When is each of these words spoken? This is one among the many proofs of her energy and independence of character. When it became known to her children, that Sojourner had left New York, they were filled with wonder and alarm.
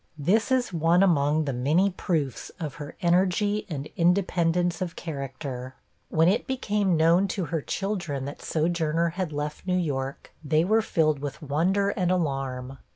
This 0.17 0.51
is 0.51 0.73
one 0.73 1.03
among 1.03 1.45
the 1.45 1.53
many 1.53 1.91
proofs 1.91 2.49
of 2.59 2.73
her 2.81 2.95
energy 3.03 3.67
and 3.69 3.87
independence 3.95 4.81
of 4.81 4.95
character. 4.95 5.75
When 6.09 6.27
it 6.27 6.47
became 6.47 6.97
known 6.97 7.27
to 7.27 7.45
her 7.53 7.61
children, 7.61 8.25
that 8.25 8.41
Sojourner 8.41 9.09
had 9.09 9.31
left 9.31 9.67
New 9.67 9.77
York, 9.77 10.31
they 10.43 10.63
were 10.65 10.81
filled 10.81 11.19
with 11.19 11.39
wonder 11.43 11.89
and 11.89 12.09
alarm. 12.09 12.79